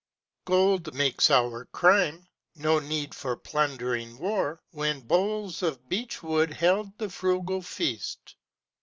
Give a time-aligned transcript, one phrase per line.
[0.45, 2.25] Gold makes our crime.
[2.55, 8.35] No need for plundering war, When bowls of beech wood held the frugal feast.